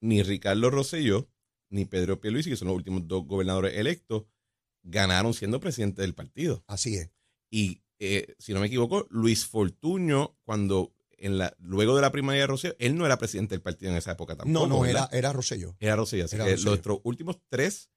ni 0.00 0.22
Ricardo 0.22 0.70
Rosselló, 0.70 1.28
ni 1.74 1.84
Pedro 1.84 2.20
Pierluisi, 2.20 2.50
que 2.50 2.56
son 2.56 2.68
los 2.68 2.76
últimos 2.76 3.06
dos 3.08 3.26
gobernadores 3.26 3.76
electos, 3.76 4.24
ganaron 4.82 5.34
siendo 5.34 5.60
presidente 5.60 6.02
del 6.02 6.14
partido. 6.14 6.62
Así 6.66 6.96
es. 6.96 7.10
Y 7.50 7.82
eh, 7.98 8.34
si 8.38 8.52
no 8.54 8.60
me 8.60 8.66
equivoco, 8.66 9.06
Luis 9.10 9.46
Fortuño, 9.46 10.36
cuando 10.44 10.94
en 11.16 11.38
la, 11.38 11.54
luego 11.58 11.96
de 11.96 12.02
la 12.02 12.12
primaria 12.12 12.42
de 12.42 12.46
Rosselló, 12.48 12.74
él 12.78 12.96
no 12.96 13.06
era 13.06 13.18
presidente 13.18 13.54
del 13.54 13.62
partido 13.62 13.90
en 13.92 13.96
esa 13.98 14.12
época 14.12 14.36
tampoco. 14.36 14.66
No, 14.66 14.66
no, 14.66 14.80
¿verdad? 14.82 15.08
era, 15.10 15.18
era 15.18 15.32
Rosselló. 15.32 15.74
Era 15.80 15.96
Rosselló. 15.96 16.26
Así 16.26 16.36
era 16.36 16.44
que 16.44 16.50
Rosselló. 16.52 16.70
nuestros 16.70 16.98
últimos 17.04 17.38
tres 17.48 17.90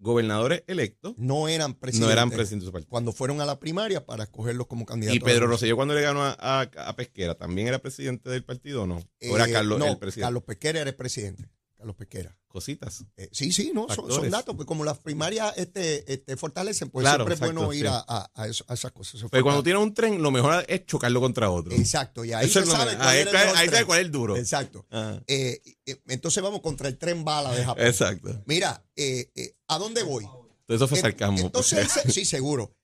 gobernadores 0.00 0.62
electos 0.68 1.14
No 1.18 1.48
eran 1.48 1.74
presidentes. 1.74 2.06
no 2.06 2.12
eran 2.12 2.30
presidentes 2.30 2.64
de 2.64 2.66
su 2.68 2.72
partido. 2.72 2.90
Cuando 2.90 3.12
fueron 3.12 3.40
a 3.40 3.46
la 3.46 3.58
primaria 3.58 4.06
para 4.06 4.24
escogerlos 4.24 4.68
como 4.68 4.86
candidatos. 4.86 5.16
Y 5.16 5.20
Pedro 5.20 5.48
Rosselló, 5.48 5.74
cuando 5.74 5.94
le 5.94 6.02
ganó 6.02 6.22
a, 6.22 6.36
a- 6.38 6.60
a 6.62 6.94
Pesquera, 6.96 7.34
¿también 7.34 7.66
era 7.68 7.80
presidente 7.80 8.30
del 8.30 8.44
partido 8.44 8.84
o 8.84 8.86
no? 8.86 8.98
¿O 8.98 9.36
era 9.36 9.48
Eh, 9.48 9.52
Carlos 9.52 9.78
no, 9.80 9.86
el 9.86 9.98
presidente? 9.98 10.26
Carlos 10.26 10.44
Pesquera 10.44 10.80
era 10.82 10.90
el 10.90 10.96
presidente. 10.96 11.48
Carlos 11.78 11.94
Pesquera. 11.96 12.36
Cositas. 12.48 13.04
Eh, 13.16 13.28
sí, 13.30 13.52
sí, 13.52 13.70
no, 13.72 13.86
son, 13.88 14.28
datos, 14.30 14.56
pues 14.56 14.66
como 14.66 14.82
las 14.84 14.98
primarias 14.98 15.52
este, 15.56 16.12
este, 16.12 16.36
fortalecen, 16.36 16.90
pues 16.90 17.04
Claro, 17.04 17.18
siempre 17.24 17.34
es 17.34 17.40
bueno 17.40 17.72
ir 17.72 17.82
sí. 17.82 17.86
a, 17.86 18.04
a- 18.08 18.30
a 18.34 18.48
eso- 18.48 18.64
a 18.66 18.74
esas 18.74 18.90
cosas. 18.90 19.20
Pero 19.30 19.44
cuando 19.44 19.58
fortalece. 19.58 19.64
tienes 19.64 19.82
un 19.82 19.94
tren, 19.94 20.20
lo 20.22 20.30
mejor 20.32 20.64
es 20.66 20.84
chocarlo 20.86 21.20
contra 21.20 21.50
otro. 21.50 21.72
Exacto, 21.72 22.24
y 22.24 22.32
ahí 22.32 22.46
Eso 22.46 22.60
se 22.60 22.66
es 22.66 22.72
sabe 22.72 22.96
cuál 22.96 23.08
ahí 23.08 23.24
sabe 23.24 23.68
tren. 23.70 23.86
cuál 23.86 23.98
es 24.00 24.04
el 24.06 24.10
duro. 24.10 24.36
Exacto. 24.36 24.86
Ah, 24.90 25.20
Eh, 25.28 25.62
eh, 25.86 26.00
entonces 26.08 26.42
vamos 26.42 26.60
contra 26.62 26.88
el 26.88 26.98
tren 26.98 27.24
bala 27.24 27.54
de 27.54 27.64
Japón. 27.64 27.86
exacto. 27.86 28.42
Mira, 28.46 28.84
eh, 28.96 29.30
¿a 29.68 29.78
dónde 29.78 30.02
voy? 30.02 30.24
Todo 30.66 30.76
eso 30.76 30.88
fue 30.88 30.98
sarcasmo. 31.00 31.38
Entonces, 31.38 31.78
él 31.78 31.88
se- 31.88 32.10
sí, 32.10 32.24
seguro. 32.24 32.74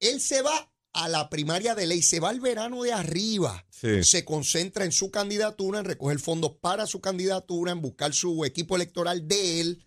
Él 0.00 0.20
se 0.20 0.42
va 0.42 0.72
a 0.92 1.08
la 1.08 1.30
primaria 1.30 1.74
de 1.74 1.86
ley, 1.86 2.02
se 2.02 2.20
va 2.20 2.30
al 2.30 2.40
verano 2.40 2.82
de 2.82 2.92
arriba. 2.92 3.64
sí. 3.70 4.02
Se 4.04 4.24
concentra 4.24 4.84
en 4.84 4.92
su 4.92 5.10
candidatura, 5.10 5.78
en 5.78 5.84
recoger 5.84 6.18
fondos 6.18 6.52
para 6.60 6.86
su 6.86 7.00
candidatura, 7.00 7.72
en 7.72 7.80
buscar 7.80 8.12
su 8.12 8.44
equipo 8.44 8.76
electoral 8.76 9.26
de 9.28 9.60
él. 9.60 9.84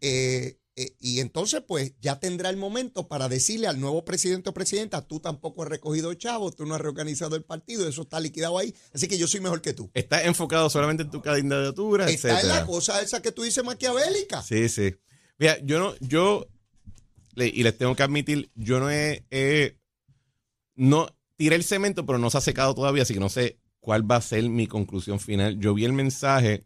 eh, 0.00 0.56
eh, 0.76 0.96
y 1.00 1.20
entonces, 1.20 1.62
pues, 1.66 1.92
ya 2.00 2.20
tendrá 2.20 2.48
el 2.48 2.56
momento 2.56 3.06
para 3.08 3.28
decirle 3.28 3.66
al 3.66 3.80
nuevo 3.80 4.04
presidente 4.04 4.48
o 4.50 4.54
presidenta, 4.54 5.06
tú 5.06 5.20
tampoco 5.20 5.62
has 5.62 5.68
recogido 5.68 6.14
chavos, 6.14 6.54
tú 6.56 6.64
no 6.64 6.74
has 6.74 6.80
reorganizado 6.80 7.34
el 7.36 7.42
partido, 7.42 7.86
eso 7.88 8.02
está 8.02 8.18
liquidado 8.20 8.56
ahí, 8.56 8.74
así 8.94 9.06
que 9.08 9.18
yo 9.18 9.26
soy 9.26 9.40
mejor 9.40 9.60
que 9.60 9.74
tú. 9.74 9.90
Estás 9.94 10.24
enfocado 10.24 10.70
solamente 10.70 11.02
en 11.02 11.10
tu 11.10 11.20
candidatura, 11.20 12.08
Está 12.08 12.28
en 12.30 12.34
etcétera. 12.36 12.60
la 12.60 12.66
cosa 12.66 13.02
esa 13.02 13.20
que 13.20 13.32
tú 13.32 13.42
dices 13.42 13.62
maquiavélica. 13.64 14.42
Sí, 14.42 14.68
sí. 14.70 14.94
Mira, 15.38 15.58
yo 15.64 15.78
no, 15.80 15.94
yo, 16.00 16.46
y 17.36 17.62
les 17.62 17.76
tengo 17.76 17.94
que 17.96 18.02
admitir, 18.04 18.50
yo 18.54 18.78
no 18.80 18.90
he, 18.90 19.26
he- 19.30 19.76
no, 20.80 21.14
tiré 21.36 21.56
el 21.56 21.64
cemento, 21.64 22.06
pero 22.06 22.18
no 22.18 22.30
se 22.30 22.38
ha 22.38 22.40
secado 22.40 22.74
todavía, 22.74 23.02
así 23.02 23.12
que 23.12 23.20
no 23.20 23.28
sé 23.28 23.58
cuál 23.80 24.10
va 24.10 24.16
a 24.16 24.20
ser 24.22 24.48
mi 24.48 24.66
conclusión 24.66 25.20
final. 25.20 25.58
Yo 25.58 25.74
vi 25.74 25.84
el 25.84 25.92
mensaje 25.92 26.64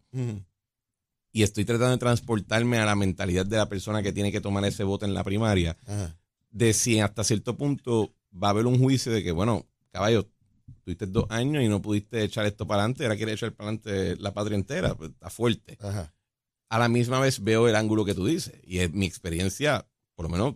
y 1.32 1.42
estoy 1.42 1.64
tratando 1.64 1.90
de 1.92 1.98
transportarme 1.98 2.78
a 2.78 2.84
la 2.84 2.94
mentalidad 2.94 3.44
de 3.44 3.56
la 3.56 3.68
persona 3.68 4.04
que 4.04 4.12
tiene 4.12 4.30
que 4.30 4.40
tomar 4.40 4.64
ese 4.64 4.84
voto 4.84 5.04
en 5.04 5.14
la 5.14 5.24
primaria, 5.24 5.76
Ajá. 5.86 6.16
de 6.52 6.72
si 6.72 7.00
hasta 7.00 7.24
cierto 7.24 7.56
punto 7.56 8.14
va 8.32 8.48
a 8.48 8.50
haber 8.50 8.66
un 8.66 8.78
juicio 8.78 9.10
de 9.10 9.24
que, 9.24 9.32
bueno, 9.32 9.66
caballo, 9.90 10.28
tuviste 10.84 11.06
dos 11.06 11.26
años 11.30 11.64
y 11.64 11.68
no 11.68 11.82
pudiste 11.82 12.22
echar 12.22 12.46
esto 12.46 12.68
para 12.68 12.82
adelante, 12.82 13.02
ahora 13.02 13.16
quieres 13.16 13.34
echar 13.34 13.52
para 13.52 13.70
adelante 13.70 14.16
la 14.22 14.32
patria 14.32 14.54
entera, 14.54 14.94
pues, 14.94 15.10
está 15.10 15.28
fuerte. 15.28 15.76
Ajá. 15.80 16.14
A 16.68 16.78
la 16.78 16.88
misma 16.88 17.18
vez 17.18 17.42
veo 17.42 17.66
el 17.68 17.74
ángulo 17.74 18.04
que 18.04 18.14
tú 18.14 18.26
dices, 18.26 18.54
y 18.62 18.78
es 18.78 18.92
mi 18.92 19.06
experiencia, 19.06 19.88
por 20.14 20.26
lo 20.26 20.30
menos 20.30 20.54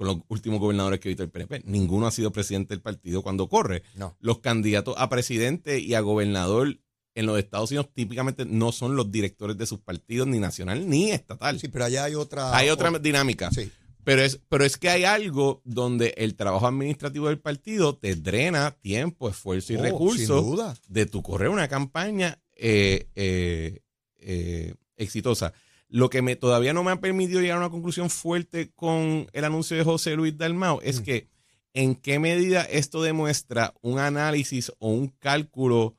con 0.00 0.06
los 0.06 0.16
últimos 0.28 0.60
gobernadores 0.60 0.98
que 0.98 1.08
he 1.08 1.10
visto 1.10 1.22
del 1.22 1.30
PNP, 1.30 1.60
ninguno 1.66 2.06
ha 2.06 2.10
sido 2.10 2.32
presidente 2.32 2.72
del 2.72 2.80
partido 2.80 3.20
cuando 3.22 3.50
corre. 3.50 3.82
No. 3.96 4.16
Los 4.20 4.38
candidatos 4.38 4.94
a 4.96 5.10
presidente 5.10 5.78
y 5.78 5.92
a 5.92 6.00
gobernador 6.00 6.78
en 7.14 7.26
los 7.26 7.38
Estados 7.38 7.70
Unidos 7.70 7.90
típicamente 7.92 8.46
no 8.46 8.72
son 8.72 8.96
los 8.96 9.12
directores 9.12 9.58
de 9.58 9.66
sus 9.66 9.80
partidos, 9.80 10.26
ni 10.26 10.38
nacional 10.38 10.88
ni 10.88 11.10
estatal. 11.10 11.60
Sí, 11.60 11.68
pero 11.68 11.84
allá 11.84 12.04
hay 12.04 12.14
otra. 12.14 12.56
Hay 12.56 12.70
otra 12.70 12.90
dinámica. 12.98 13.50
Sí. 13.50 13.70
Pero 14.02 14.22
es, 14.22 14.40
pero 14.48 14.64
es 14.64 14.78
que 14.78 14.88
hay 14.88 15.04
algo 15.04 15.60
donde 15.66 16.14
el 16.16 16.34
trabajo 16.34 16.66
administrativo 16.66 17.28
del 17.28 17.38
partido 17.38 17.94
te 17.94 18.16
drena 18.16 18.70
tiempo, 18.80 19.28
esfuerzo 19.28 19.74
y 19.74 19.76
Oh, 19.76 19.82
recursos 19.82 20.40
Sin 20.40 20.50
duda. 20.50 20.74
de 20.88 21.04
tu 21.04 21.22
correr 21.22 21.50
una 21.50 21.68
campaña 21.68 22.40
eh, 22.56 23.06
eh, 23.16 23.80
eh, 24.16 24.74
exitosa. 24.96 25.52
Lo 25.92 26.08
que 26.08 26.22
me 26.22 26.36
todavía 26.36 26.72
no 26.72 26.84
me 26.84 26.92
ha 26.92 27.00
permitido 27.00 27.40
llegar 27.40 27.56
a 27.56 27.60
una 27.60 27.70
conclusión 27.70 28.10
fuerte 28.10 28.70
con 28.70 29.26
el 29.32 29.44
anuncio 29.44 29.76
de 29.76 29.82
José 29.84 30.14
Luis 30.14 30.36
Dalmao 30.38 30.80
es 30.82 31.00
Mm. 31.00 31.04
que 31.04 31.28
en 31.74 31.94
qué 31.96 32.18
medida 32.20 32.62
esto 32.62 33.02
demuestra 33.02 33.74
un 33.82 33.98
análisis 33.98 34.72
o 34.78 34.88
un 34.90 35.08
cálculo 35.08 35.96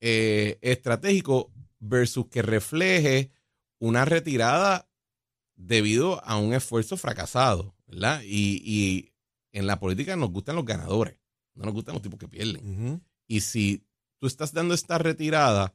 eh, 0.00 0.58
estratégico 0.62 1.52
versus 1.80 2.26
que 2.28 2.42
refleje 2.42 3.30
una 3.78 4.04
retirada 4.04 4.88
debido 5.56 6.24
a 6.24 6.36
un 6.38 6.54
esfuerzo 6.54 6.96
fracasado, 6.96 7.74
¿verdad? 7.86 8.20
Y, 8.24 8.62
y 8.64 9.12
en 9.52 9.66
la 9.66 9.78
política 9.78 10.16
nos 10.16 10.30
gustan 10.30 10.56
los 10.56 10.64
ganadores. 10.64 11.18
No 11.54 11.64
nos 11.66 11.74
gustan 11.74 11.94
los 11.94 12.02
tipos 12.02 12.18
que 12.18 12.28
pierden. 12.28 13.02
Y 13.28 13.40
si 13.42 13.84
tú 14.18 14.26
estás 14.26 14.52
dando 14.52 14.72
esta 14.74 14.98
retirada 14.98 15.74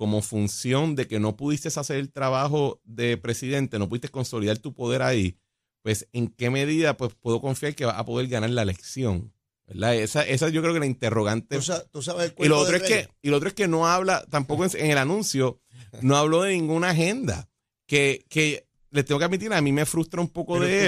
como 0.00 0.22
función 0.22 0.96
de 0.96 1.06
que 1.06 1.20
no 1.20 1.36
pudiste 1.36 1.68
hacer 1.68 1.98
el 1.98 2.10
trabajo 2.10 2.80
de 2.84 3.18
presidente, 3.18 3.78
no 3.78 3.86
pudiste 3.86 4.08
consolidar 4.08 4.56
tu 4.56 4.72
poder 4.72 5.02
ahí, 5.02 5.36
pues 5.82 6.08
en 6.14 6.28
qué 6.28 6.48
medida 6.48 6.96
pues 6.96 7.12
puedo 7.20 7.42
confiar 7.42 7.74
que 7.74 7.84
vas 7.84 7.98
a 7.98 8.06
poder 8.06 8.26
ganar 8.28 8.48
la 8.48 8.62
elección. 8.62 9.30
¿verdad? 9.66 9.96
Esa, 9.96 10.22
esa 10.22 10.48
yo 10.48 10.62
creo 10.62 10.72
que 10.72 10.80
la 10.80 10.86
interrogante. 10.86 11.58
Tú, 11.58 11.72
tú 11.92 12.00
sabes 12.00 12.32
el 12.34 12.46
y 12.46 12.48
lo 12.48 12.58
otro 12.60 12.76
es 12.76 12.82
que, 12.82 13.08
y 13.20 13.28
lo 13.28 13.36
otro 13.36 13.50
es 13.50 13.54
que 13.54 13.68
no 13.68 13.88
habla, 13.88 14.24
tampoco 14.30 14.64
en, 14.64 14.70
en 14.74 14.90
el 14.90 14.96
anuncio, 14.96 15.60
no 16.00 16.16
habló 16.16 16.44
de 16.44 16.54
ninguna 16.54 16.88
agenda. 16.90 17.50
Que, 17.86 18.24
que 18.30 18.66
les 18.92 19.04
tengo 19.04 19.18
que 19.18 19.26
admitir, 19.26 19.52
a 19.52 19.60
mí 19.60 19.70
me 19.70 19.84
frustra 19.84 20.22
un 20.22 20.28
poco 20.28 20.54
Pero 20.54 20.64
de. 20.64 20.78